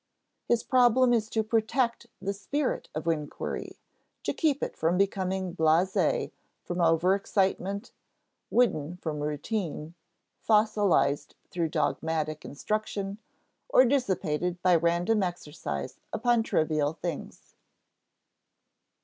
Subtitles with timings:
[0.47, 3.77] His problem is to protect the spirit of inquiry,
[4.23, 6.31] to keep it from becoming blasé
[6.63, 7.91] from overexcitement,
[8.49, 9.93] wooden from routine,
[10.39, 13.19] fossilized through dogmatic instruction,
[13.69, 17.53] or dissipated by random exercise upon trivial things.